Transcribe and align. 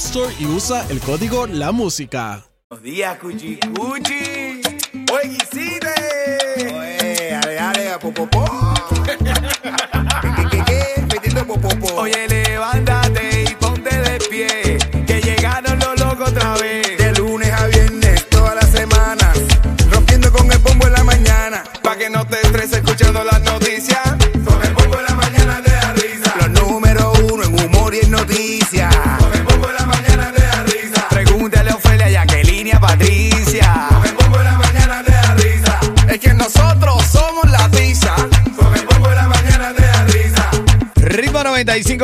Store 0.00 0.34
y 0.40 0.46
usa 0.46 0.86
el 0.88 0.98
código 0.98 1.46
La 1.46 1.72
Música. 1.72 2.42
Buenos 2.70 2.82
días, 2.82 3.18
Cuchi 3.18 3.60
Cuchi. 3.76 4.62
Oye. 5.12 5.38
Oye, 6.72 7.34
ale, 7.34 7.58
ale, 7.58 7.98
popopó. 8.00 8.79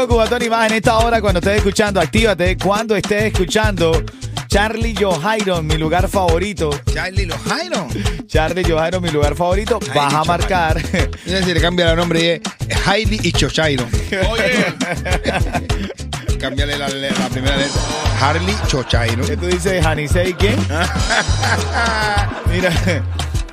95 0.07 0.09
Cubatón 0.09 0.43
y 0.43 0.49
más 0.51 0.71
en 0.71 0.77
esta 0.77 0.99
hora 0.99 1.21
cuando 1.21 1.41
estés 1.41 1.57
escuchando. 1.59 2.01
Actívate 2.01 2.57
cuando 2.57 2.97
estés 2.97 3.25
escuchando. 3.25 4.03
Charlie 4.49 4.95
Johairo, 4.99 5.62
mi 5.62 5.77
lugar 5.77 6.09
favorito. 6.09 6.71
Charlie 6.93 7.27
Los 7.27 7.39
Jairo. 7.43 7.89
Charlie 8.27 8.65
Johairo, 8.65 9.01
mi 9.01 9.11
lugar 9.11 9.34
favorito. 9.34 9.79
Vas 9.95 10.15
a 10.15 10.25
marcar. 10.25 10.81
Mira 11.27 11.43
si 11.43 11.53
le 11.53 11.61
cambia 11.61 11.91
el 11.91 11.97
nombre 11.97 12.21
y 12.21 12.27
es 12.73 12.87
Hailey 12.87 13.21
y 13.23 13.33
Chochairo. 13.33 13.87
Oye, 14.31 14.67
Cámbiale 16.39 16.79
la, 16.79 16.89
la 16.89 17.29
primera 17.31 17.57
letra. 17.57 17.81
Harley 18.21 18.55
Chochairo. 18.69 19.27
¿Qué 19.27 19.37
tú 19.37 19.47
dices, 19.47 19.83
Janisei 19.83 20.33
quién? 20.34 20.57
Mira, 22.51 22.71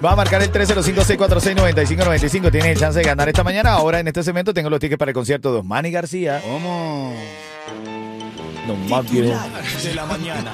va 0.04 0.12
a 0.12 0.16
marcar 0.16 0.42
el 0.42 0.52
305-646-9595. 0.52 2.52
Tienes 2.52 2.72
el 2.72 2.78
chance 2.78 3.00
de 3.00 3.06
ganar 3.06 3.30
esta 3.30 3.44
mañana. 3.44 3.73
Ahora 3.73 4.00
en 4.00 4.08
este 4.08 4.23
segmento 4.23 4.54
tengo 4.54 4.70
los 4.70 4.80
tickets 4.80 5.00
para 5.00 5.12
el 5.12 5.16
concierto 5.16 5.54
de 5.54 5.59
Osmani 5.59 5.92
García. 5.92 6.42
¿Cómo? 6.44 7.14
Los 8.68 8.78
más 8.90 9.09
viejos. 9.09 9.38
De 9.84 9.94
la 9.94 10.06
mañana. 10.06 10.52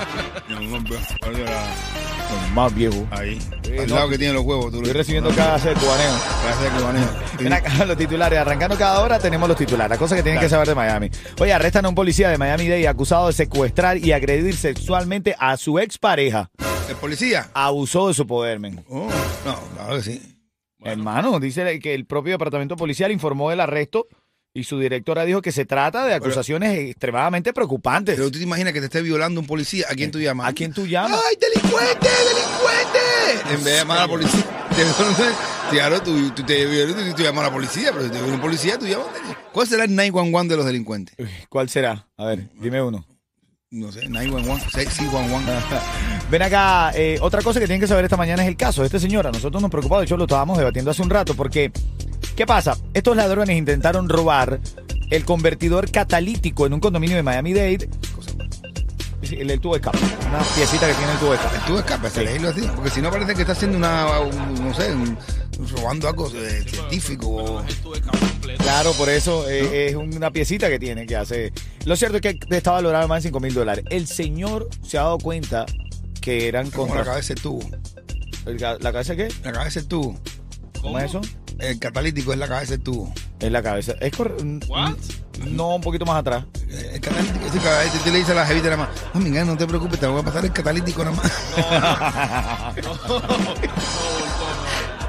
Los 2.30 2.52
más 2.54 2.76
viejos. 2.76 3.02
Ahí. 3.10 3.40
Al 3.80 3.88
no. 3.88 3.96
lado 3.96 4.10
que 4.10 4.18
tiene 4.20 4.34
los 4.34 4.44
huevos. 4.44 4.72
Tú 4.72 4.78
Estoy 4.78 4.94
recibiendo 4.94 5.32
cada 5.32 5.56
hacer 5.56 5.76
cubaneo. 5.76 6.12
Gracias, 6.44 6.80
cubaneo. 6.80 7.10
Ven 7.40 7.54
acá, 7.54 7.86
los 7.86 7.98
titulares. 7.98 8.38
Arrancando 8.38 8.78
cada 8.78 9.02
hora 9.02 9.18
tenemos 9.18 9.50
los 9.50 9.58
titulares. 9.58 9.90
Las 9.90 9.98
cosas 9.98 10.18
que 10.18 10.24
tienen 10.24 10.40
que 10.40 10.48
saber 10.48 10.68
de 10.68 10.76
Miami. 10.76 11.10
Oye, 11.40 11.54
arrestan 11.54 11.86
a 11.86 11.90
un 11.90 11.96
policía 11.96 12.30
de 12.30 12.38
Miami-Dade 12.38 12.88
acusado 12.88 13.28
de 13.28 13.34
secuestrar 13.34 13.98
y 13.98 14.12
agredir 14.12 14.56
sexualmente 14.56 15.36
a 15.40 15.58
su 15.58 15.80
expareja. 15.80 16.52
¿El 16.90 16.96
policía? 16.96 17.52
Abusó 17.54 18.08
de 18.08 18.16
su 18.16 18.26
poder, 18.26 18.60
men. 18.60 18.84
Oh, 18.90 19.08
no, 19.46 19.60
claro 19.76 19.98
que 19.98 20.02
sí. 20.02 20.36
Hermano, 20.82 21.40
dice 21.40 21.80
que 21.80 21.94
el 21.94 22.06
propio 22.06 22.32
departamento 22.34 22.76
policial 22.76 23.12
informó 23.12 23.52
del 23.52 23.60
arresto 23.60 24.08
y 24.56 24.64
su 24.64 24.80
directora 24.80 25.24
dijo 25.24 25.42
que 25.42 25.52
se 25.52 25.66
trata 25.66 26.06
de 26.06 26.16
acusaciones 26.16 26.80
extremadamente 26.90 27.54
preocupantes. 27.54 28.16
Pero 28.16 28.32
tú 28.32 28.40
te 28.40 28.44
imaginas 28.44 28.74
que 28.74 28.80
te 28.80 28.86
esté 28.88 29.04
violando 29.04 29.40
un 29.40 29.46
policía. 29.46 29.86
¿A 29.88 29.94
quién 29.94 30.10
tú 30.10 30.20
llamas? 30.20 30.48
¿A 30.50 30.54
quién 30.54 30.74
tú 30.74 30.88
llamas? 30.88 31.22
¡Ay, 31.30 31.36
delincuente, 31.40 32.10
delincuente! 32.10 33.54
En 33.54 33.64
vez 33.64 33.66
de 33.66 33.78
llamar 33.78 33.98
a 33.98 34.02
la 34.02 34.08
policía. 34.08 34.46
Claro, 35.70 36.02
tú, 36.02 36.32
tú 36.32 36.42
te 36.42 36.66
violas 36.66 37.08
y 37.08 37.14
tú 37.14 37.22
llamas 37.22 37.44
a 37.44 37.48
la 37.50 37.54
policía, 37.54 37.92
pero 37.92 38.06
si 38.06 38.10
te 38.10 38.18
viene 38.18 38.34
un 38.34 38.42
policía, 38.42 38.80
tú 38.80 38.88
llamas. 38.88 39.06
¿Cuál 39.54 39.68
será 39.68 39.84
el 39.84 39.96
911 39.96 40.50
de 40.50 40.58
los 40.58 40.66
delincuentes? 40.66 41.16
¿Cuál 41.48 41.70
será? 41.70 42.08
A 42.18 42.26
ver, 42.26 42.50
dime 42.56 42.82
uno. 42.82 43.06
No 43.72 43.92
sé, 43.92 44.10
911, 44.10 44.68
611. 44.72 45.52
Ven 46.32 46.42
acá, 46.42 46.92
eh, 46.96 47.20
otra 47.22 47.44
cosa 47.44 47.60
que 47.60 47.68
tienen 47.68 47.80
que 47.80 47.88
saber 47.88 48.04
esta 48.04 48.18
mañana 48.18 48.42
es 48.42 48.48
el 48.48 48.58
caso 48.58 48.82
de 48.82 48.88
este 48.88 49.00
señor. 49.00 49.28
A 49.28 49.32
nosotros 49.32 49.62
nos 49.62 49.70
preocupaba, 49.70 50.02
de 50.02 50.06
hecho 50.06 50.18
lo 50.18 50.24
estábamos 50.24 50.58
debatiendo 50.58 50.90
hace 50.90 51.04
un 51.04 51.12
rato, 51.12 51.36
porque, 51.36 51.72
¿qué 52.36 52.48
pasa? 52.48 52.76
Estos 52.96 53.16
ladrones 53.16 53.56
intentaron 53.56 54.10
robar 54.10 54.60
el 55.12 55.24
convertidor 55.24 55.92
catalítico 55.92 56.66
en 56.66 56.74
un 56.74 56.80
condominio 56.80 57.16
de 57.16 57.22
Miami-Dade. 57.22 57.90
Sí, 59.30 59.36
El, 59.40 59.52
el 59.52 59.60
tubo 59.62 59.74
de 59.74 59.80
escape, 59.80 59.98
una 60.28 60.40
piecita 60.56 60.88
que 60.88 60.94
tiene 60.96 61.12
el 61.12 61.18
tubo 61.20 61.30
de 61.30 61.36
escape. 61.36 61.58
Tú 61.68 61.78
escapas, 61.78 62.14
se 62.14 62.24
leílo 62.24 62.50
así. 62.50 62.62
Porque 62.76 62.90
si 62.90 63.02
no 63.02 63.12
parece 63.12 63.36
que 63.36 63.42
está 63.42 63.54
haciendo 63.54 63.78
una, 63.78 64.20
un- 64.22 64.68
no 64.68 64.74
sé, 64.74 64.92
un- 64.92 65.18
robando 65.76 66.08
algo 66.08 66.32
eh, 66.34 66.66
científico. 66.68 67.64
Claro, 68.58 68.94
por 68.94 69.10
eso 69.10 69.48
eh, 69.50 69.90
es 69.90 69.96
una 69.96 70.32
piecita 70.32 70.70
que 70.70 70.80
tiene 70.80 71.06
que 71.06 71.16
hace. 71.16 71.52
Lo 71.86 71.96
cierto 71.96 72.18
es 72.18 72.22
que 72.22 72.40
está 72.56 72.72
valorado 72.72 73.08
más 73.08 73.22
de 73.24 73.30
5 73.30 73.40
mil 73.40 73.54
dólares. 73.54 73.86
El 73.90 74.08
señor 74.08 74.68
se 74.82 74.98
ha 74.98 75.02
dado 75.04 75.18
cuenta 75.20 75.66
que 76.22 76.48
eran 76.48 76.70
Como 76.72 76.88
la 76.88 77.02
contra. 77.02 77.12
cabeza 77.14 77.34
del 77.34 77.44
tubo. 77.44 77.70
el 78.46 78.58
¿La 78.60 78.92
cabeza 78.92 79.16
qué? 79.16 79.28
La 79.44 79.52
cabeza 79.52 79.80
del 79.82 79.90
tubo. 79.90 80.20
¿Cómo 80.82 80.98
es 81.00 81.06
eso? 81.06 81.22
El 81.60 81.78
catalítico 81.78 82.32
es 82.34 82.40
la 82.40 82.48
cabeza 82.48 82.72
del 82.72 82.82
tubo. 82.84 83.14
Es 83.40 83.52
la 83.52 83.62
cabeza. 83.62 83.94
Es 84.00 84.16
correcto. 84.16 84.46
No, 85.46 85.76
un 85.76 85.82
poquito 85.82 86.06
más 86.06 86.18
atrás. 86.18 86.44
Eh, 86.70 86.92
El 86.96 87.02
catalítico, 87.02 87.46
ese 87.48 87.58
cabeza, 87.60 87.98
tú 88.04 88.10
le 88.12 88.18
dices 88.18 88.32
a 88.32 88.36
la 88.36 88.46
jevita 88.46 88.66
nada 88.70 88.78
más, 88.78 88.90
no, 89.14 89.20
mira, 89.22 89.44
no 89.46 89.58
te 89.58 89.66
preocupes, 89.66 90.00
te 90.00 90.08
voy 90.08 90.22
a 90.22 90.24
pasar 90.24 90.46
el 90.46 90.52
catalítico 90.54 91.04
nada 91.04 91.16
más. 91.16 91.32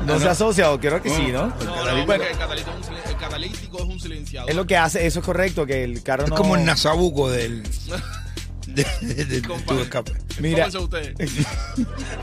No 0.06 0.18
se 0.18 0.28
asocia, 0.28 0.70
o 0.72 0.80
creo 0.80 1.02
que 1.02 1.10
sí, 1.14 1.26
¿no? 1.30 1.48
no, 1.48 1.84
no, 1.84 1.90
el 1.90 2.06
catalítico, 2.38 2.70
es 2.80 2.88
un 3.12 3.14
catalítico 3.18 3.78
es 3.78 3.84
un 3.84 4.00
silenciador. 4.00 4.48
Es 4.50 4.56
lo 4.56 4.66
que 4.66 4.76
hace, 4.76 5.06
eso 5.06 5.18
es 5.20 5.24
correcto, 5.24 5.66
que 5.66 5.84
el 5.84 6.02
carro 6.02 6.24
Es 6.24 6.30
no. 6.30 6.36
como 6.36 6.56
el 6.56 6.64
nasabuco 6.64 7.30
del, 7.30 7.62
de- 8.66 8.86
de- 9.02 9.24
de- 9.26 9.40
de 9.42 9.82
escape. 9.82 10.12
Mira, 10.40 10.66
ustedes. 10.68 11.14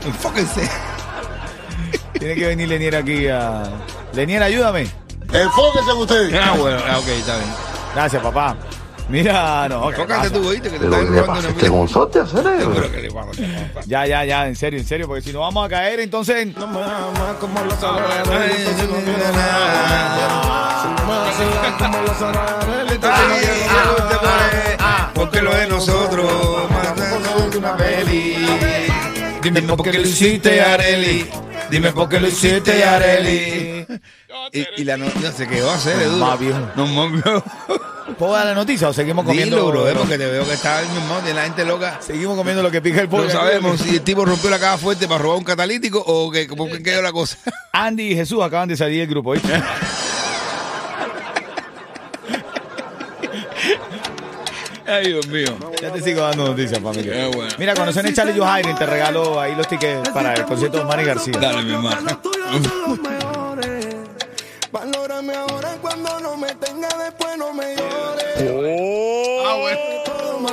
Enfóquense. 0.04 0.68
tiene 2.18 2.34
que 2.34 2.46
venir 2.48 2.68
Lenier 2.68 2.96
aquí 2.96 3.28
a. 3.28 3.62
Lenier, 4.12 4.42
ayúdame. 4.42 4.88
Enfóquese 5.32 5.90
en 5.92 5.96
usted. 5.98 6.34
Ah, 6.34 6.56
bueno, 6.58 6.78
ah, 6.84 6.98
ok, 6.98 7.08
está 7.08 7.36
bien. 7.36 7.50
Gracias, 7.98 8.22
papá. 8.22 8.56
Mira, 9.08 9.68
no. 9.68 9.86
oíste, 9.86 10.70
que 10.70 10.78
te 10.78 10.86
¿Este. 10.86 11.68
Ya, 13.86 14.06
ya, 14.06 14.24
ya, 14.24 14.46
en 14.46 14.54
serio, 14.54 14.78
en 14.78 14.86
serio, 14.86 15.08
porque 15.08 15.22
si 15.22 15.32
no 15.32 15.40
vamos 15.40 15.66
a 15.66 15.68
caer, 15.68 15.98
entonces. 15.98 16.46
Porque 25.12 25.42
lo 25.42 25.52
de 25.56 25.66
nosotros 25.66 26.70
más 26.70 27.50
de 27.50 27.58
una 27.58 27.76
peli. 27.76 28.46
Dime 29.42 29.62
por 29.62 29.82
qué 29.82 29.98
lo 29.98 30.06
hiciste, 30.06 30.60
Areli. 30.60 31.28
Dime 31.68 31.90
por 31.90 32.08
qué 32.08 32.20
lo 32.20 32.28
hiciste, 32.28 32.84
Areli. 32.84 33.86
Y, 34.52 34.66
y 34.80 34.84
la 34.84 34.96
no, 34.96 35.06
se 35.10 35.46
quedó 35.46 35.70
a 35.70 35.74
hacer, 35.74 36.00
Edu. 36.00 36.16
Más 36.16 36.38
viejo. 36.38 36.58
No, 36.74 36.86
más 36.86 37.12
viejo. 37.12 37.44
¿Puedo 38.18 38.32
dar 38.32 38.46
la 38.46 38.54
noticia 38.54 38.88
o 38.88 38.92
seguimos 38.92 39.24
comiendo? 39.24 39.56
Dilo, 39.56 39.68
bro, 39.68 39.88
eh, 39.88 39.94
porque 39.96 40.18
te 40.18 40.26
veo 40.26 40.44
que 40.44 40.54
está 40.54 40.80
el 40.82 40.88
mismo, 40.88 41.20
de 41.20 41.34
la 41.34 41.44
gente 41.44 41.64
loca. 41.64 41.98
Seguimos 42.00 42.36
comiendo 42.36 42.64
lo 42.64 42.70
que 42.70 42.82
pica 42.82 43.00
el 43.00 43.08
pollo. 43.08 43.24
No 43.26 43.30
sabemos 43.30 43.80
si 43.80 43.90
el 43.96 44.02
tipo 44.02 44.24
rompió 44.24 44.50
la 44.50 44.58
caja 44.58 44.76
fuerte 44.76 45.06
para 45.06 45.22
robar 45.22 45.38
un 45.38 45.44
catalítico 45.44 46.02
o 46.04 46.28
que, 46.30 46.48
¿cómo 46.48 46.66
que 46.66 46.82
quedó 46.82 47.00
la 47.00 47.12
cosa? 47.12 47.38
Andy 47.72 48.12
y 48.12 48.16
Jesús 48.16 48.42
acaban 48.42 48.68
de 48.68 48.76
salir 48.76 48.98
del 48.98 49.08
grupo, 49.08 49.32
¿viste? 49.32 49.52
Ay, 54.88 55.08
Dios 55.08 55.26
mío. 55.28 55.56
Ya 55.80 55.92
te 55.92 56.00
sigo 56.00 56.22
dando 56.22 56.46
noticias, 56.46 56.80
familia. 56.80 57.12
Qué 57.12 57.26
bueno. 57.36 57.54
Mira, 57.58 57.74
cuando 57.74 57.92
suene 57.92 58.12
Charlie 58.14 58.36
Johaire, 58.36 58.72
te 58.74 58.86
regalo 58.86 59.38
ahí 59.38 59.54
los 59.54 59.68
tickets 59.68 60.08
para 60.08 60.32
el 60.32 60.44
concierto 60.44 60.78
de 60.78 60.84
Manny 60.84 61.04
García. 61.04 61.38
Dale, 61.38 61.62
mi 61.62 61.74
hermano. 61.74 62.20
Valórame 64.72 65.34
ahora 65.34 65.76
cuando 65.80 66.08
Cuando 66.10 66.20
no 66.20 66.36
me 66.36 66.54
tenga 66.54 66.88
después 67.04 67.36
no 67.38 67.52
me 67.52 67.76
llores. 67.76 67.97
Ah, 68.40 69.56
bueno. 69.58 69.78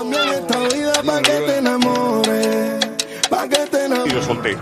Bien 0.10 0.30
esta 0.34 0.60
vida 0.60 0.94
pa' 1.06 1.22
que 1.22 1.32
te 1.32 1.58
enamores. 1.58 2.80
Pa' 3.30 3.48
que 3.48 3.58
te 3.68 3.86
enamores. 3.86 4.14
Y 4.14 4.16
yo 4.16 4.24
solté. 4.24 4.58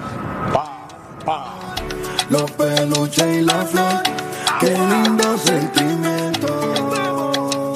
Los 2.30 2.52
peluches 2.52 3.38
y 3.38 3.42
la 3.42 3.66
flor. 3.66 4.04
Qué 4.60 4.72
lindo 4.72 5.38
sentimiento. 5.38 7.74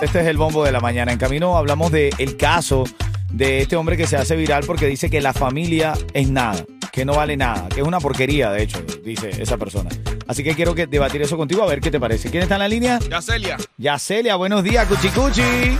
Este 0.00 0.20
es 0.20 0.26
el 0.26 0.36
bombo 0.36 0.64
de 0.64 0.72
la 0.72 0.80
mañana. 0.80 1.12
En 1.12 1.18
camino 1.18 1.56
hablamos 1.56 1.92
del 1.92 2.12
el 2.18 2.36
caso 2.36 2.84
de 3.32 3.62
este 3.62 3.76
hombre 3.76 3.96
que 3.96 4.06
se 4.06 4.16
hace 4.16 4.36
viral 4.36 4.64
porque 4.66 4.86
dice 4.86 5.08
que 5.08 5.20
la 5.20 5.32
familia 5.32 5.94
es 6.14 6.28
nada, 6.30 6.64
que 6.92 7.04
no 7.04 7.14
vale 7.14 7.36
nada, 7.36 7.68
que 7.68 7.80
es 7.80 7.86
una 7.86 8.00
porquería, 8.00 8.50
de 8.50 8.62
hecho, 8.62 8.78
dice 9.04 9.30
esa 9.40 9.56
persona. 9.56 9.90
Así 10.26 10.44
que 10.44 10.54
quiero 10.54 10.74
que 10.74 10.86
debatir 10.86 11.22
eso 11.22 11.36
contigo 11.36 11.62
a 11.62 11.66
ver 11.66 11.80
qué 11.80 11.90
te 11.90 11.98
parece. 11.98 12.30
¿Quién 12.30 12.42
está 12.42 12.54
en 12.56 12.60
la 12.60 12.68
línea? 12.68 12.98
Ya, 13.10 13.20
Celia. 13.20 13.56
Yacelia, 13.78 14.36
buenos 14.36 14.62
días, 14.62 14.86
Cuchicuchi. 14.86 15.78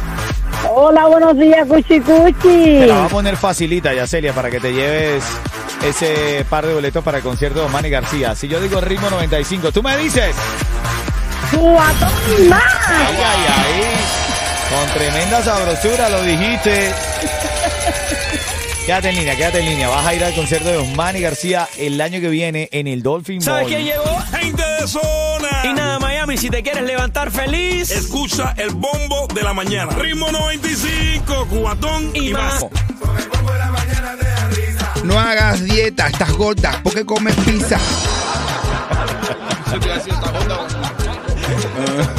Hola, 0.69 1.07
buenos 1.07 1.39
días, 1.39 1.67
Cuchi 1.67 2.01
Cuchi. 2.01 2.43
Te 2.43 2.87
la 2.87 2.95
voy 2.97 3.07
a 3.07 3.09
poner 3.09 3.37
facilita, 3.37 3.95
Yacelia, 3.95 4.33
para 4.33 4.51
que 4.51 4.61
te 4.61 4.73
lleves 4.73 5.25
ese 5.85 6.45
par 6.49 6.67
de 6.67 6.75
boletos 6.75 7.03
para 7.03 7.19
el 7.19 7.25
concierto 7.25 7.63
de 7.63 7.69
Manny 7.69 7.91
García. 7.91 8.35
Si 8.35 8.47
yo 8.49 8.61
digo 8.61 8.81
ritmo 8.81 9.09
95, 9.09 9.73
tú 9.73 9.83
me 9.83 9.97
dices. 9.97 10.35
Cuatón 11.51 12.49
más. 12.49 12.63
Ay, 12.89 13.17
ay, 13.17 13.47
ay. 13.49 13.83
Con 14.71 14.95
tremenda 14.95 15.43
sabrosura 15.43 16.09
lo 16.11 16.23
dijiste. 16.23 16.93
Quédate 18.91 19.11
en 19.11 19.15
línea, 19.15 19.37
quédate 19.37 19.61
en 19.61 19.67
línea. 19.67 19.89
Vas 19.89 20.05
a 20.05 20.15
ir 20.17 20.25
al 20.25 20.35
concierto 20.35 20.69
de 20.69 20.79
Osmani 20.79 21.21
García 21.21 21.69
el 21.79 22.01
año 22.01 22.21
que 22.21 22.29
viene 22.29 22.69
en 22.73 22.89
el 22.89 23.05
Dolphin 23.05 23.41
¿Sabes 23.41 23.69
quién 23.69 23.85
llegó? 23.85 24.19
Gente 24.37 24.65
de 24.65 24.89
zona. 24.89 25.49
Y 25.63 25.73
nada, 25.75 26.01
Miami, 26.01 26.37
si 26.37 26.51
te 26.51 26.61
quieres 26.65 26.83
levantar 26.83 27.31
feliz. 27.31 27.93
Escucha 27.93 28.53
el 28.57 28.71
bombo 28.71 29.29
de 29.33 29.45
la 29.45 29.53
mañana. 29.53 29.93
Ritmo 29.93 30.33
95, 30.33 31.47
cubatón 31.49 32.11
y, 32.15 32.31
Y 32.31 32.33
más. 32.33 32.65
más. 32.65 32.73
No 35.05 35.21
hagas 35.21 35.63
dieta, 35.63 36.09
estás 36.09 36.33
gorda. 36.33 36.83
¿Por 36.83 36.93
qué 36.93 37.07
comes 37.07 37.37
pizza? 37.37 37.79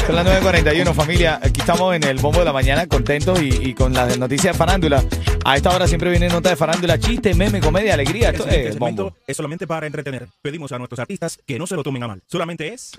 Son 0.07 0.15
las 0.15 0.25
9.41, 0.25 0.93
familia. 0.93 1.37
Aquí 1.43 1.59
estamos 1.59 1.93
en 1.97 2.03
el 2.03 2.19
bombo 2.19 2.39
de 2.39 2.45
la 2.45 2.53
mañana, 2.53 2.87
contentos 2.87 3.41
y, 3.41 3.49
y 3.49 3.73
con 3.73 3.91
las 3.91 4.17
noticias 4.17 4.53
de 4.53 4.57
farándula. 4.57 5.03
A 5.43 5.55
esta 5.57 5.75
hora 5.75 5.87
siempre 5.87 6.09
viene 6.11 6.27
nota 6.29 6.49
de 6.49 6.55
farándula, 6.55 6.99
chiste, 6.99 7.33
meme, 7.33 7.59
comedia, 7.59 7.95
alegría. 7.95 8.29
Esto 8.29 8.43
El 8.43 8.49
siguiente 8.49 8.69
es 8.73 8.79
bombo. 8.79 9.15
es 9.25 9.35
solamente 9.35 9.65
para 9.65 9.87
entretener. 9.87 10.27
Pedimos 10.41 10.71
a 10.71 10.77
nuestros 10.77 10.99
artistas 10.99 11.39
que 11.47 11.57
no 11.57 11.65
se 11.65 11.75
lo 11.75 11.83
tomen 11.83 12.03
a 12.03 12.07
mal. 12.07 12.21
Solamente 12.27 12.73
es. 12.73 12.91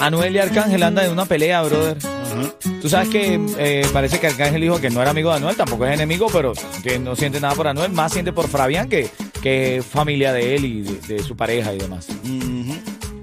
Anuel 0.00 0.34
y 0.34 0.38
Arcángel 0.38 0.82
andan 0.82 1.06
en 1.06 1.12
una 1.12 1.26
pelea, 1.26 1.62
brother. 1.62 1.98
Tú 2.80 2.88
sabes 2.88 3.08
que 3.08 3.38
eh, 3.58 3.86
parece 3.92 4.18
que 4.20 4.26
Arcángel 4.28 4.60
dijo 4.62 4.80
que 4.80 4.90
no 4.90 5.02
era 5.02 5.10
amigo 5.10 5.30
de 5.30 5.36
Anuel, 5.36 5.56
tampoco 5.56 5.86
es 5.86 5.92
enemigo, 5.94 6.28
pero 6.32 6.52
que 6.82 6.98
no 6.98 7.14
siente 7.14 7.40
nada 7.40 7.54
por 7.54 7.68
Anuel, 7.68 7.92
más 7.92 8.12
siente 8.12 8.32
por 8.32 8.48
Fabián, 8.48 8.88
que, 8.88 9.08
que 9.42 9.76
es 9.76 9.86
familia 9.86 10.32
de 10.32 10.54
él 10.56 10.64
y 10.64 10.82
de, 10.82 11.14
de 11.16 11.22
su 11.22 11.36
pareja 11.36 11.74
y 11.74 11.78
demás. 11.78 12.08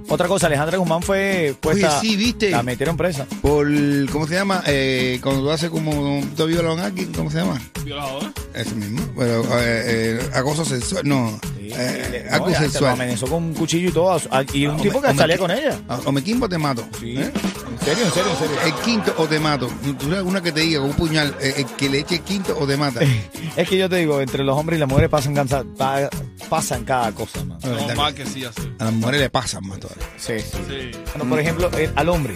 Otra 0.09 0.27
cosa, 0.27 0.47
Alejandra 0.47 0.77
Guzmán 0.77 1.01
fue 1.01 1.55
puesta. 1.59 2.00
Oye, 2.00 2.09
sí, 2.09 2.15
¿viste? 2.15 2.51
La 2.51 2.61
metieron 2.61 2.97
presa. 2.97 3.25
Por, 3.41 3.67
¿cómo 4.11 4.27
se 4.27 4.35
llama? 4.35 4.61
Eh, 4.67 5.19
cuando 5.23 5.41
tú 5.41 5.50
haces 5.51 5.69
como, 5.69 6.21
tú 6.35 6.45
violas 6.45 6.77
a 6.79 6.85
alguien, 6.85 7.11
¿cómo 7.13 7.31
se 7.31 7.38
llama? 7.39 7.59
Violador. 7.83 8.31
Eso 8.53 8.75
mismo. 8.75 9.01
Pero, 9.17 9.41
eh, 9.59 9.83
eh, 10.19 10.19
acoso 10.35 10.65
sexual, 10.65 11.01
no. 11.07 11.39
Sí, 11.57 11.69
eh, 11.75 12.27
no, 12.29 12.35
acoso 12.35 12.51
lo 12.51 12.59
sexual. 12.69 12.91
amenazó 12.94 13.27
con 13.27 13.44
un 13.44 13.53
cuchillo 13.53 13.89
y 13.89 13.91
todo. 13.91 14.11
a- 14.11 14.44
Y 14.53 14.67
un 14.67 14.77
tipo 14.77 15.00
me- 15.01 15.07
que 15.07 15.13
me 15.13 15.19
salía 15.19 15.38
con 15.38 15.50
ella. 15.51 15.79
Ah, 15.89 16.00
O 16.05 16.11
me 16.11 16.23
quimbo 16.23 16.45
o 16.45 16.50
te 16.50 16.57
mato. 16.57 16.83
Sí. 17.00 17.15
¿eh? 17.17 17.31
En 17.71 17.79
serio, 17.85 18.05
en 18.05 18.11
serio, 18.13 18.31
en 18.31 18.38
serio. 18.38 18.55
El 18.65 18.73
quinto 18.83 19.13
o 19.17 19.25
te 19.25 19.39
mato. 19.39 19.67
Tú 20.00 20.09
sabes 20.09 20.23
una 20.23 20.41
que 20.44 20.51
te 20.51 20.59
diga 20.61 20.79
con 20.81 20.89
un 20.91 20.95
puñal, 20.95 21.35
eh, 21.41 21.55
el 21.57 21.65
que 21.65 21.89
le 21.89 22.00
eche 22.00 22.15
el 22.15 22.21
quinto 22.21 22.55
o 22.59 22.67
te 22.67 22.77
mata. 22.77 23.00
Es 23.55 23.67
que 23.69 23.77
yo 23.77 23.88
te 23.89 23.97
digo, 23.97 24.19
entre 24.21 24.44
los 24.44 24.57
hombres 24.57 24.77
y 24.77 24.79
las 24.79 24.89
mujeres 24.89 25.09
pasan, 25.09 25.33
cansa- 25.35 25.63
pa- 25.77 26.09
pasan 26.44 26.84
cada 26.86 27.12
cosa, 27.12 27.44
man. 27.44 27.57
verdad 27.62 27.95
No, 27.95 27.95
más 27.95 28.13
que 28.13 28.25
sí, 28.25 28.45
así. 28.45 28.62
A 28.80 28.86
las 28.86 28.94
mujeres 28.94 29.22
le 29.22 29.30
pasan 29.30 29.68
más 29.68 29.80
todavía. 29.80 30.06
Sí, 30.18 30.40
sí. 30.40 30.57
Sí. 30.68 30.92
Bueno, 31.13 31.30
por 31.30 31.40
ejemplo, 31.40 31.69
eh, 31.78 31.92
al 31.95 32.10
hombre. 32.10 32.36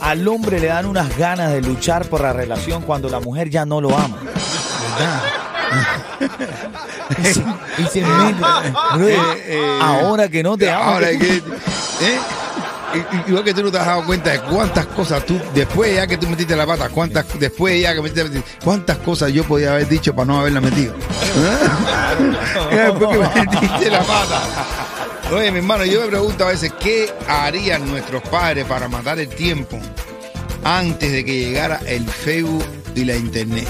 Al 0.00 0.26
hombre 0.28 0.60
le 0.60 0.68
dan 0.68 0.86
unas 0.86 1.16
ganas 1.16 1.52
de 1.52 1.60
luchar 1.60 2.06
por 2.06 2.20
la 2.20 2.32
relación 2.32 2.82
cuando 2.82 3.08
la 3.08 3.20
mujer 3.20 3.50
ya 3.50 3.64
no 3.64 3.80
lo 3.80 3.96
ama. 3.96 4.18
¿Verdad? 4.22 5.22
y 7.78 7.84
se 7.84 8.00
mete. 8.00 8.38
brother, 8.94 9.18
eh, 9.46 9.78
ahora 9.80 10.28
que 10.28 10.42
no 10.42 10.56
te 10.56 10.70
ama. 10.70 10.94
Ahora 10.94 11.10
¿qué 11.10 11.18
que. 11.18 11.36
¿eh? 11.36 12.18
I- 12.94 13.28
Igual 13.30 13.44
que 13.44 13.54
tú 13.54 13.62
no 13.62 13.70
te 13.70 13.78
has 13.78 13.86
dado 13.86 14.04
cuenta 14.04 14.30
de 14.30 14.40
cuántas 14.40 14.86
cosas 14.86 15.24
tú, 15.26 15.38
después 15.54 15.94
ya 15.94 16.06
que 16.06 16.16
tú 16.16 16.26
metiste 16.28 16.56
la 16.56 16.66
pata, 16.66 16.88
cuántas, 16.88 17.26
después 17.38 17.80
ya 17.82 17.94
que 17.94 18.00
metiste, 18.02 18.42
cuántas 18.64 18.98
cosas 18.98 19.32
yo 19.32 19.44
podía 19.44 19.72
haber 19.72 19.88
dicho 19.88 20.14
para 20.14 20.26
no 20.26 20.40
haberla 20.40 20.60
metido. 20.60 20.94
Después 22.70 23.28
que 23.30 23.40
metiste 23.40 23.90
la 23.90 24.00
pata. 24.02 24.40
Oye, 25.32 25.50
mi 25.50 25.58
hermano, 25.58 25.84
yo 25.84 26.00
me 26.02 26.06
pregunto 26.08 26.44
a 26.44 26.48
veces, 26.48 26.72
¿qué 26.80 27.12
harían 27.28 27.86
nuestros 27.88 28.22
padres 28.22 28.64
para 28.64 28.88
matar 28.88 29.18
el 29.18 29.28
tiempo 29.28 29.78
antes 30.64 31.12
de 31.12 31.24
que 31.24 31.38
llegara 31.38 31.80
el 31.86 32.08
Facebook 32.08 32.64
y 32.94 33.04
la 33.04 33.14
internet? 33.16 33.68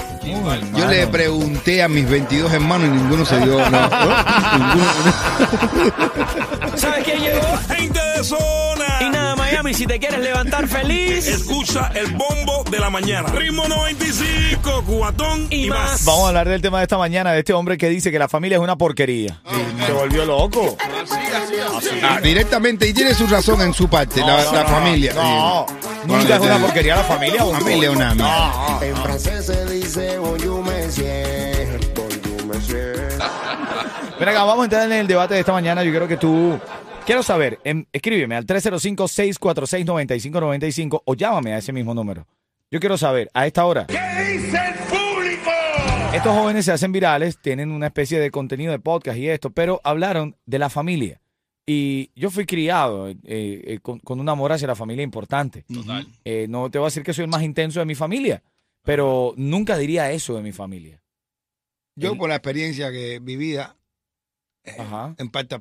Yo 0.75 0.87
le 0.87 1.07
pregunté 1.07 1.83
a 1.83 1.87
mis 1.87 2.07
22 2.09 2.51
hermanos 2.53 2.87
y 2.87 2.91
ninguno 2.91 3.25
se 3.25 3.39
dio. 3.39 3.57
no, 3.69 3.89
¿Sabes 6.75 7.03
quién 7.03 7.19
llegó? 7.21 7.57
Gente 7.67 7.99
de 8.17 8.23
zona. 8.23 8.85
Y 9.01 9.09
nada, 9.09 9.35
Miami, 9.35 9.73
si 9.73 9.85
te 9.87 9.99
quieres 9.99 10.19
levantar 10.19 10.67
feliz. 10.67 11.27
Escucha 11.27 11.91
el 11.95 12.11
bombo 12.13 12.63
de 12.69 12.79
la 12.79 12.89
mañana. 12.89 13.29
Ritmo 13.29 13.67
95, 13.67 14.83
cubatón 14.85 15.47
y, 15.49 15.65
Y 15.65 15.69
más. 15.69 15.91
más. 15.91 16.05
Vamos 16.05 16.25
a 16.25 16.27
hablar 16.29 16.47
del 16.49 16.61
tema 16.61 16.77
de 16.79 16.83
esta 16.83 16.97
mañana, 16.97 17.31
de 17.33 17.39
este 17.39 17.53
hombre 17.53 17.77
que 17.77 17.89
dice 17.89 18.11
que 18.11 18.19
la 18.19 18.27
familia 18.27 18.57
es 18.57 18.63
una 18.63 18.77
porquería. 18.77 19.41
Se 19.85 19.91
volvió 19.91 20.25
loco. 20.25 20.77
Ah, 22.03 22.19
directamente, 22.21 22.87
y 22.87 22.93
tiene 22.93 23.13
su 23.13 23.27
razón 23.27 23.61
en 23.61 23.73
su 23.73 23.89
parte, 23.89 24.21
la, 24.21 24.43
No, 24.43 24.53
la 24.53 24.63
no, 24.63 24.69
familia. 24.69 25.13
No, 25.13 25.65
Nunca 26.05 26.33
es 26.33 26.39
Bueno, 26.39 26.55
una 26.55 26.65
porquería 26.65 26.95
la 26.95 27.03
familia. 27.03 27.45
La 27.45 27.59
familia 27.59 27.89
es 27.89 27.95
una 27.95 28.15
mierda. 28.15 28.79
En 28.81 28.95
francés 28.97 29.45
se 29.45 29.65
dice 29.73 30.17
bonjour 30.17 30.63
monsieur, 30.63 31.79
bonjour 31.95 32.45
monsieur. 32.45 33.09
Mira 34.19 34.31
acá, 34.31 34.43
vamos 34.43 34.61
a 34.61 34.63
entrar 34.65 34.85
en 34.85 34.93
el 34.93 35.07
debate 35.07 35.33
de 35.35 35.39
esta 35.41 35.51
mañana. 35.53 35.83
Yo 35.83 35.91
quiero 35.91 36.07
que 36.07 36.17
tú. 36.17 36.59
Quiero 37.05 37.21
saber, 37.23 37.59
em, 37.63 37.85
escríbeme 37.91 38.35
al 38.35 38.45
305-646-9595 38.45 41.01
o 41.05 41.13
llámame 41.15 41.53
a 41.53 41.57
ese 41.57 41.73
mismo 41.73 41.93
número. 41.93 42.27
Yo 42.69 42.79
quiero 42.79 42.97
saber, 42.97 43.29
a 43.33 43.47
esta 43.47 43.65
hora. 43.65 43.87
¿Qué 43.87 43.99
dice 44.23 44.57
el 44.57 44.73
público? 44.85 45.49
Estos 46.13 46.37
jóvenes 46.37 46.65
se 46.65 46.71
hacen 46.71 46.91
virales, 46.91 47.39
tienen 47.41 47.71
una 47.71 47.87
especie 47.87 48.19
de 48.19 48.29
contenido 48.29 48.71
de 48.71 48.77
podcast 48.79 49.17
y 49.17 49.27
esto, 49.27 49.49
pero 49.49 49.81
hablaron 49.83 50.35
de 50.45 50.59
la 50.59 50.69
familia. 50.69 51.19
Y 51.71 52.09
yo 52.15 52.31
fui 52.31 52.47
criado 52.47 53.09
eh, 53.09 53.15
eh, 53.25 53.79
con, 53.79 53.99
con 53.99 54.19
un 54.19 54.27
amor 54.27 54.51
hacia 54.51 54.65
la 54.65 54.73
familia 54.73 55.03
importante. 55.03 55.65
Total. 55.71 56.07
Eh, 56.25 56.47
no 56.49 56.71
te 56.71 56.79
voy 56.79 56.87
a 56.87 56.89
decir 56.89 57.03
que 57.03 57.13
soy 57.13 57.25
el 57.25 57.29
más 57.29 57.43
intenso 57.43 57.79
de 57.79 57.85
mi 57.85 57.93
familia, 57.93 58.41
pero 58.83 59.35
nunca 59.37 59.77
diría 59.77 60.11
eso 60.11 60.33
de 60.33 60.41
mi 60.41 60.51
familia. 60.51 60.99
Yo, 61.95 62.17
por 62.17 62.27
la 62.27 62.37
experiencia 62.37 62.91
que 62.91 63.19
vivida, 63.19 63.77
Ajá. 64.79 65.13
en 65.19 65.29
parte. 65.29 65.57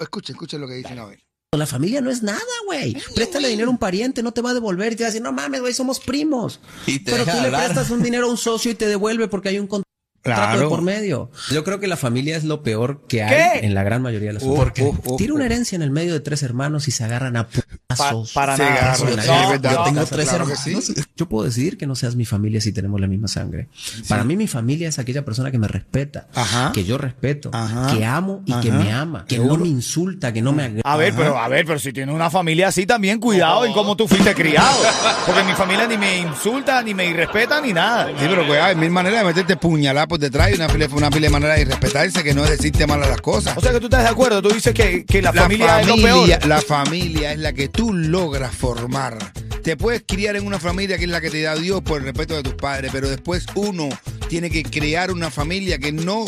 Escuchen, 0.00 0.34
escuchen 0.34 0.60
lo 0.60 0.68
que 0.68 0.74
dicen 0.74 0.98
a 0.98 1.06
ver. 1.06 1.24
La 1.52 1.64
familia 1.64 2.02
no 2.02 2.10
es 2.10 2.22
nada, 2.22 2.42
güey. 2.66 2.94
Préstale 3.14 3.48
dinero 3.48 3.68
a 3.68 3.70
un 3.70 3.78
pariente, 3.78 4.22
no 4.22 4.32
te 4.32 4.42
va 4.42 4.50
a 4.50 4.54
devolver 4.54 4.92
y 4.92 4.96
te 4.96 5.04
va 5.04 5.06
a 5.06 5.12
decir, 5.12 5.22
no 5.22 5.32
mames, 5.32 5.62
güey, 5.62 5.72
somos 5.72 5.98
primos. 5.98 6.60
Pero 7.06 7.24
tú 7.24 7.40
le 7.40 7.48
prestas 7.48 7.88
un 7.88 8.02
dinero 8.02 8.26
a 8.26 8.30
un 8.30 8.36
socio 8.36 8.70
y 8.70 8.74
te 8.74 8.86
devuelve 8.86 9.28
porque 9.28 9.48
hay 9.48 9.58
un 9.58 9.66
contrato 9.66 9.85
Claro. 10.34 10.60
de 10.60 10.66
por 10.68 10.82
medio. 10.82 11.30
Yo 11.50 11.64
creo 11.64 11.80
que 11.80 11.86
la 11.86 11.96
familia 11.96 12.36
es 12.36 12.44
lo 12.44 12.62
peor 12.62 13.02
que 13.08 13.22
hay 13.22 13.60
¿Qué? 13.60 13.66
en 13.66 13.74
la 13.74 13.82
gran 13.82 14.02
mayoría 14.02 14.28
de 14.28 14.34
las 14.34 14.42
Oh, 14.42 14.56
familias. 14.56 14.96
oh, 15.06 15.12
oh, 15.12 15.16
Tiene 15.16 15.32
oh. 15.32 15.36
una 15.36 15.46
herencia 15.46 15.76
en 15.76 15.82
el 15.82 15.90
medio 15.90 16.12
de 16.12 16.20
tres 16.20 16.42
hermanos 16.42 16.88
y 16.88 16.90
se 16.90 17.04
agarran 17.04 17.36
a 17.36 17.46
putazos. 17.48 18.32
Pa- 18.32 18.40
para 18.40 18.56
Se 18.56 18.62
nada. 18.64 18.74
agarran, 18.76 18.98
Yo 18.98 19.06
sí, 19.06 19.16
tengo- 19.28 19.42
es 19.42 19.48
verdad. 19.50 19.70
yo 19.70 19.84
tengo 19.84 19.92
Claro 19.94 20.06
tres 20.10 20.28
que 20.28 20.34
hermanos. 20.36 20.58
sí. 20.84 20.94
Yo 21.16 21.28
puedo 21.28 21.44
decidir 21.44 21.78
que 21.78 21.86
no 21.86 21.94
seas 21.94 22.14
mi 22.16 22.24
familia 22.24 22.60
si 22.60 22.72
tenemos 22.72 23.00
la 23.00 23.06
misma 23.06 23.28
sangre. 23.28 23.68
Para 24.08 24.24
mí 24.24 24.36
mi 24.36 24.46
familia 24.46 24.88
es 24.88 24.98
aquella 24.98 25.24
persona 25.24 25.50
que 25.50 25.58
me 25.58 25.68
respeta, 25.68 26.28
Ajá. 26.34 26.72
que 26.72 26.84
yo 26.84 26.98
respeto, 26.98 27.50
Ajá. 27.52 27.94
que 27.96 28.04
amo 28.04 28.42
y 28.44 28.52
que 28.60 28.70
Ajá. 28.70 28.78
me 28.78 28.92
ama, 28.92 29.24
que 29.26 29.38
no 29.38 29.56
me 29.56 29.68
insulta, 29.68 30.32
que 30.32 30.42
no 30.42 30.52
me 30.52 30.64
agrede. 30.64 30.82
A 30.84 30.96
ver, 30.96 31.14
pero 31.16 31.38
a 31.38 31.48
ver, 31.48 31.64
pero 31.66 31.78
si 31.78 31.92
tienes 31.92 32.14
una 32.14 32.30
familia 32.30 32.68
así 32.68 32.86
también 32.86 33.18
cuidado 33.20 33.64
en 33.64 33.72
cómo 33.72 33.96
tú 33.96 34.06
fuiste 34.08 34.34
criado, 34.34 34.78
porque 35.26 35.42
mi 35.44 35.52
familia 35.52 35.86
ni 35.86 35.96
me 35.96 36.18
insulta, 36.18 36.82
ni 36.82 36.94
me 36.94 37.06
irrespeta, 37.06 37.60
ni 37.60 37.72
nada. 37.72 38.08
Sí, 38.08 38.26
pero 38.28 38.46
pues 38.46 38.60
hay 38.60 38.74
mil 38.76 38.90
maneras 38.90 39.20
de 39.20 39.24
meterte 39.26 39.56
puñalada 39.56 40.06
por 40.16 40.20
detrás 40.20 40.50
y 40.50 40.54
una 40.54 40.68
pila, 40.68 40.88
una 40.92 41.10
pila 41.10 41.26
de 41.26 41.30
maneras 41.30 41.58
de 41.58 41.64
respetarse 41.66 42.24
que 42.24 42.34
no 42.34 42.44
es 42.44 42.50
decirte 42.50 42.86
malas 42.86 43.08
las 43.08 43.20
cosas. 43.20 43.56
O 43.56 43.60
sea 43.60 43.72
que 43.72 43.80
tú 43.80 43.86
estás 43.86 44.02
de 44.02 44.08
acuerdo, 44.08 44.40
tú 44.40 44.48
dices 44.48 44.72
que, 44.72 45.04
que 45.04 45.20
la, 45.20 45.32
La 45.32 45.42
familia, 45.42 45.80
es 45.80 45.86
lo 45.86 45.96
peor. 45.96 46.46
la 46.46 46.60
familia 46.60 47.32
es 47.32 47.38
la 47.38 47.52
que 47.52 47.68
tú 47.68 47.92
logras 47.92 48.54
formar. 48.54 49.18
Te 49.62 49.76
puedes 49.76 50.04
criar 50.06 50.36
en 50.36 50.46
una 50.46 50.58
familia 50.58 50.96
que 50.96 51.04
es 51.04 51.10
la 51.10 51.20
que 51.20 51.28
te 51.28 51.42
da 51.42 51.54
Dios 51.56 51.82
por 51.82 51.98
el 51.98 52.04
respeto 52.04 52.34
de 52.34 52.42
tus 52.42 52.54
padres, 52.54 52.90
pero 52.92 53.08
después 53.10 53.46
uno 53.56 53.88
tiene 54.28 54.50
que 54.50 54.62
crear 54.62 55.10
una 55.10 55.30
familia 55.30 55.78
que 55.78 55.92
no, 55.92 56.24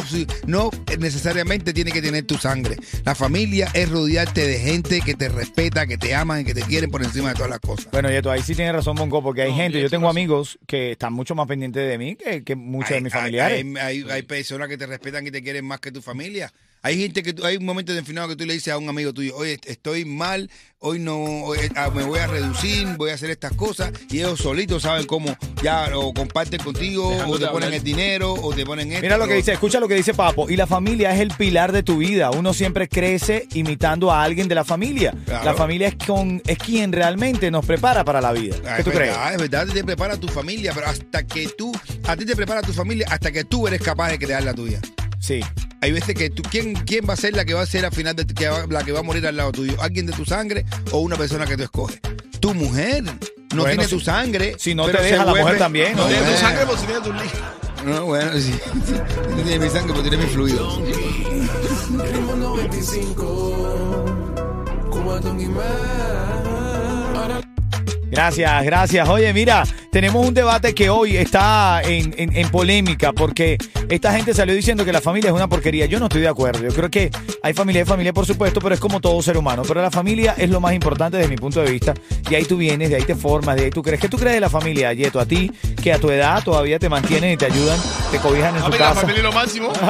no 0.47 0.71
necesariamente 0.99 1.73
tiene 1.73 1.91
que 1.93 2.03
tener 2.03 2.25
tu 2.25 2.37
sangre. 2.37 2.77
La 3.05 3.15
familia 3.15 3.69
es 3.75 3.89
rodearte 3.89 4.47
de 4.47 4.59
gente 4.59 5.01
que 5.01 5.15
te 5.15 5.29
respeta, 5.29 5.87
que 5.87 5.99
te 5.99 6.15
aman 6.15 6.41
y 6.41 6.45
que 6.45 6.55
te 6.55 6.63
quieren 6.63 6.91
por 6.91 7.03
encima 7.03 7.31
de 7.31 7.35
todas 7.35 7.51
las 7.51 7.61
cosas. 7.61 7.91
Bueno, 7.91 8.11
Yeto, 8.11 8.31
ahí 8.31 8.43
sí 8.43 8.55
tienes 8.55 8.75
razón, 8.75 8.97
Bonco, 8.97 9.23
porque 9.23 9.43
hay 9.43 9.53
gente, 9.53 9.81
yo 9.81 9.91
tengo 9.91 10.09
amigos 10.09 10.59
que 10.67 10.93
están 10.93 11.13
mucho 11.13 11.35
más 11.35 11.47
pendientes 11.47 11.89
de 11.89 11.99
mí 11.99 12.17
que, 12.17 12.45
que 12.45 12.55
muchos 12.57 12.91
de 12.91 13.01
mis 13.01 13.13
familiares. 13.13 13.65
Hay, 13.65 14.03
hay- 14.03 14.11
hay 14.11 14.23
personas 14.23 14.69
que 14.69 14.77
te 14.79 14.87
respetan 14.87 15.27
y 15.27 15.31
te 15.31 15.43
quieren 15.43 15.65
más 15.65 15.81
que 15.81 15.93
tu 15.93 16.03
familia. 16.03 16.53
Hay 16.83 16.99
gente 17.01 17.23
que 17.23 17.33
tú- 17.33 17.45
hay 17.45 17.57
un 17.57 17.65
momento 17.65 17.93
determinado 17.93 18.29
que 18.29 18.37
tú 18.37 18.45
le 18.47 18.55
dices 18.55 18.73
a 18.73 18.79
un 18.79 18.89
amigo 18.89 19.13
tuyo, 19.13 19.35
oye, 19.37 19.59
estoy 19.67 20.05
mal, 20.05 20.49
hoy 20.79 20.99
no, 21.01 21.17
hoy, 21.45 21.59
ah, 21.75 21.91
me 21.93 22.05
voy 22.05 22.19
a 22.21 22.27
reducir, 22.29 22.87
voy 22.97 23.11
a 23.11 23.15
hacer 23.15 23.31
estas 23.31 23.53
cosas, 23.55 23.91
y 24.11 24.19
ellos 24.19 24.39
solitos 24.39 24.83
saben 24.83 25.07
cómo 25.07 25.37
ya 25.63 25.91
o 25.97 26.15
comparten 26.15 26.63
contigo, 26.63 27.09
o 27.27 27.39
te 27.39 27.49
ponen 27.49 27.73
el 27.75 27.83
dinero, 27.83 28.33
o 28.35 28.55
te 28.55 28.65
ponen 28.65 28.93
esto. 28.93 29.03
Mira 29.03 29.19
lo 29.19 29.27
que 29.27 29.35
dice, 29.35 29.53
escucha 29.53 29.81
lo 29.81 29.89
que 29.89 29.95
dice 29.97 30.15
Papo. 30.15 30.49
Y 30.49 30.57
la 30.57 30.67
familia 30.69 31.13
es 31.15 31.21
el 31.21 31.31
pilar 31.33 31.73
de 31.73 31.83
tu 31.83 31.99
vida. 31.99 32.31
Uno 32.31 32.55
siempre 32.55 32.89
crece 32.89 33.47
imitando 33.55 34.13
a 34.13 34.23
alguien 34.23 34.47
de 34.47 34.55
la 34.55 34.65
familia. 34.65 35.15
Claro. 35.27 35.45
La 35.45 35.55
familia 35.55 35.89
es, 35.89 35.97
con, 36.07 36.41
es 36.47 36.59
quien 36.59 36.93
realmente 36.93 37.51
nos 37.51 37.67
prepara 37.67 38.05
para 38.05 38.21
la 38.21 38.33
vida. 38.33 38.55
Ah, 38.65 38.75
¿Qué 38.77 38.83
es 38.83 38.85
tú 38.85 38.91
crees? 38.93 39.11
verdad, 39.11 39.33
es 39.35 39.39
verdad, 39.41 39.67
te 39.75 39.85
prepara 39.85 40.17
tu 40.17 40.29
familia, 40.29 40.73
pero 40.75 40.87
hasta 40.87 41.27
que 41.27 41.49
tú, 41.49 41.73
a 42.07 42.17
ti 42.17 42.25
te 42.25 42.37
prepara 42.37 42.63
tu 42.63 42.73
familia 42.73 43.07
hasta 43.11 43.33
que 43.33 43.43
tú 43.45 43.67
eres 43.67 43.81
capaz 43.83 44.11
de 44.11 44.19
crear 44.19 44.45
la 44.45 44.55
tuya. 44.55 44.81
Sí. 45.19 45.41
Hay 45.81 45.93
veces 45.93 46.15
que 46.17 46.29
tú, 46.31 46.43
¿quién, 46.51 46.75
quién 46.75 47.05
va 47.09 47.15
a 47.15 47.17
ser 47.17 47.35
la 47.37 47.45
que 47.45 47.55
va 47.55 47.63
a 47.63 47.67
ser 47.67 47.85
al 47.85 47.93
final, 47.93 48.17
de, 48.17 48.27
que 48.27 48.49
va- 48.49 48.67
la 48.69 48.83
que 48.85 48.91
va 48.93 48.99
a 49.01 49.03
morir 49.03 49.25
al 49.27 49.37
lado 49.37 49.53
tuyo? 49.53 49.75
¿Alguien 49.81 50.07
de 50.07 50.13
tu 50.13 50.25
sangre 50.25 50.65
o 50.91 50.99
una 50.99 51.17
persona 51.17 51.47
que 51.47 51.57
tú 51.57 51.63
escoges? 51.63 52.01
Tu 52.41 52.53
mujer 52.55 53.03
no 53.05 53.13
Bueno, 53.51 53.65
tiene 53.67 53.85
si- 53.85 53.91
tu 53.91 54.01
sangre. 54.01 54.55
si 54.59 54.75
no 54.75 54.87
pero 54.87 54.99
te 54.99 55.05
deja, 55.05 55.25
la 55.25 55.35
mujer 55.35 55.59
también, 55.59 55.95
¿no? 55.97 56.03
No, 56.03 56.09
Tiene 56.09 56.27
tu 56.33 56.37
sangre, 56.37 56.67
pues 56.67 56.81
si 56.81 56.87
tiene 56.87 57.01
tu 57.03 57.13
líquido. 57.13 57.43
No, 57.85 58.05
bueno, 58.07 58.31
sí. 58.39 58.55
No 59.31 59.37
tiene 59.45 59.59
mi 59.65 59.71
sangre, 59.71 59.93
pero 59.95 60.03
tiene 60.03 60.17
mi 60.17 60.27
fluido. 60.31 60.83
Ritmo 60.83 62.37
95, 62.37 64.05
Cubatón 64.91 65.41
y 65.41 65.47
más. 65.47 65.65
Ahora 67.17 67.41
Gracias, 68.11 68.65
gracias. 68.65 69.09
Oye, 69.09 69.33
mira, 69.33 69.63
tenemos 69.91 70.27
un 70.27 70.35
debate 70.35 70.75
que 70.75 70.91
hoy 70.91 71.17
está 71.17 71.81
en, 71.83 72.15
en- 72.19 72.37
en 72.37 72.49
polémica 72.51 73.13
porque 73.13 73.57
esta 73.89 74.13
gente 74.13 74.35
salió 74.35 74.55
diciendo 74.55 74.85
que 74.85 74.93
la 74.93 75.01
familia 75.01 75.29
es 75.31 75.35
una 75.35 75.49
porquería. 75.49 75.87
Yo 75.87 75.99
no 75.99 76.07
estoy 76.07 76.21
de 76.21 76.29
acuerdo. 76.29 76.63
Yo 76.63 76.75
creo 76.75 76.91
que 76.91 77.11
hay 77.43 77.55
familia 77.55 77.83
y 77.83 77.85
familia, 77.85 78.13
por 78.13 78.27
supuesto, 78.27 78.61
pero 78.61 78.75
es 78.75 78.81
como 78.81 79.01
todo 79.01 79.21
ser 79.23 79.37
humano. 79.39 79.63
Pero 79.67 79.81
la 79.81 79.91
familia 79.91 80.35
es 80.37 80.51
lo 80.51 80.61
más 80.61 80.75
importante 80.75 81.17
desde 81.17 81.31
mi 81.31 81.37
punto 81.37 81.63
de 81.63 81.71
vista. 81.71 81.95
Y 82.31 82.35
ahí 82.35 82.45
tú 82.45 82.59
vienes, 82.59 82.91
de 82.91 82.97
ahí 82.97 83.05
te 83.05 83.15
formas, 83.15 83.57
de 83.57 83.65
ahí 83.65 83.71
tú 83.71 83.83
crees. 83.83 84.01
¿Qué 84.01 84.09
tú 84.09 84.19
crees 84.19 84.35
de 84.35 84.41
la 84.41 84.51
familia, 84.51 84.93
Yeto? 84.93 85.19
A 85.21 85.27
ti, 85.27 85.51
que 85.83 85.93
a 85.93 85.99
tu 85.99 86.11
edad 86.11 86.43
todavía 86.45 86.79
te 86.79 86.89
mantienen 86.91 87.33
y 87.33 87.37
te 87.39 87.47
ayudan, 87.47 87.79
te 88.11 88.19
cobijan 88.19 88.55
en 88.57 88.63
A 88.63 88.67
tu 88.67 88.73
mí 88.73 88.79
la 88.79 88.85
casa. 88.89 89.01
familia 89.01 89.19
es 89.19 89.25
lo 89.25 89.33
máximo. 89.33 89.73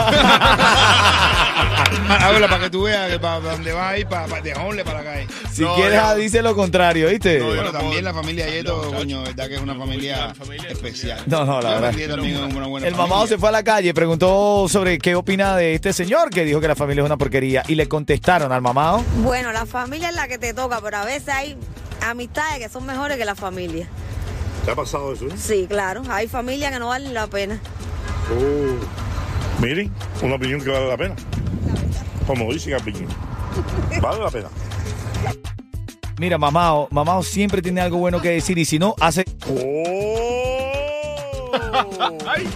Habla 2.09 2.49
para 2.49 2.62
que 2.64 2.71
tú 2.71 2.83
veas 2.85 3.11
que 3.11 3.19
para, 3.19 3.40
para 3.40 3.52
dónde 3.52 3.73
vas 3.73 3.93
a 3.93 3.99
ir, 3.99 4.07
para, 4.07 4.26
para 4.26 4.43
de 4.43 4.52
para 4.85 4.99
la 4.99 5.05
calle. 5.05 5.26
Si 5.52 5.62
No, 5.62 5.75
quieres, 5.75 6.00
dice 6.17 6.40
lo 6.43 6.55
contrario, 6.55 7.09
¿viste? 7.09 7.38
No, 7.38 7.47
Bueno, 7.49 7.64
no 7.64 7.71
también 7.73 7.90
puedo- 7.93 8.02
la 8.02 8.14
familia 8.14 8.49
Yeto, 8.49 8.93
coño, 8.95 9.23
verdad 9.23 9.49
que 9.49 9.55
es 9.57 9.61
una 9.61 9.75
familia 9.75 9.88
especial. 9.92 11.23
No, 11.26 11.45
no, 11.45 11.61
la 11.61 11.71
La 11.71 11.80
verdad. 11.80 11.90
familia 11.92 12.14
El 12.88 12.95
mamado 12.95 13.09
familia. 13.21 13.26
se 13.28 13.38
fue 13.38 13.49
a 13.49 13.52
la 13.52 13.62
calle, 13.62 13.92
preguntó 13.95 14.66
sobre 14.68 14.99
qué 14.99 15.14
opina 15.14 15.57
de 15.57 15.75
este 15.75 15.92
señor 15.92 16.30
que 16.30 16.45
dijo 16.45 16.61
que 16.61 16.68
la 16.68 16.76
familia 16.76 17.02
es 17.02 17.07
una 17.07 17.16
porquería 17.16 17.62
y 17.68 17.75
le 17.75 17.88
contestaron 17.88 18.52
al 18.52 18.62
mamado. 18.62 19.02
Bueno, 19.23 19.52
la 19.52 19.66
familia 19.66 20.09
es 20.11 20.14
la 20.14 20.28
que 20.28 20.38
te 20.38 20.54
toca, 20.54 20.80
pero 20.83 20.99
a 20.99 21.04
veces 21.04 21.28
hay 21.28 21.57
amistades 22.07 22.59
que 22.59 22.68
son 22.68 22.87
mejores 22.87 23.16
que 23.16 23.25
la 23.25 23.35
familia. 23.35 23.87
¿Te 24.64 24.71
ha 24.73 24.75
pasado 24.75 25.12
eso? 25.12 25.26
eh? 25.26 25.33
Sí, 25.37 25.66
claro, 25.68 26.02
hay 26.11 26.28
familias 26.28 26.73
que 26.73 26.78
no 26.78 26.88
valen 26.88 27.14
la 27.14 27.26
pena. 27.26 27.59
Oh. 28.30 29.62
Miren, 29.62 29.92
una 30.23 30.35
opinión 30.37 30.61
que 30.62 30.71
vale 30.71 30.88
la 30.88 30.97
pena. 30.97 31.14
Como 32.26 32.52
dicen 32.52 32.75
opinión. 32.75 33.09
Vale 34.00 34.23
la 34.23 34.30
pena. 34.30 34.49
Mira, 36.19 36.37
mamado, 36.37 36.89
mamado 36.91 37.23
siempre 37.23 37.63
tiene 37.63 37.81
algo 37.81 37.99
bueno 37.99 38.21
que 38.21 38.31
decir 38.31 38.59
y 38.59 38.65
si 38.65 38.79
no, 38.79 38.95
hace... 39.01 39.25
Ay. 42.27 42.49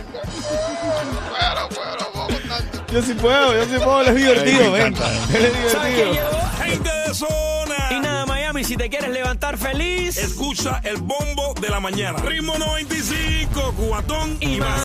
Yo 2.93 3.01
sí 3.03 3.15
puedo, 3.15 3.55
yo 3.55 3.65
sí 3.65 3.83
puedo, 3.83 4.01
él 4.03 4.09
es 4.09 4.15
divertido, 4.17 4.73
ven. 4.73 4.87
encanta. 4.89 5.11
Él 5.35 5.45
es 5.47 5.73
¿Sabes 5.73 5.95
quién 5.95 6.13
divertido. 6.13 6.41
Gente 6.63 6.91
de 7.07 7.15
zona. 7.15 7.75
Y 7.91 8.01
nada, 8.01 8.27
Miami, 8.27 8.65
si 8.65 8.77
te 8.77 8.91
quieres 8.91 9.11
levantar 9.11 9.57
feliz. 9.57 10.19
Escucha 10.19 10.81
el 10.85 10.99
bombo 10.99 11.55
de 11.61 11.69
la 11.71 11.81
mañana. 11.81 12.19
Ritmo 12.19 12.59
95, 12.59 13.75
cuatón 13.79 14.37
y 14.41 14.59
más. 14.59 14.79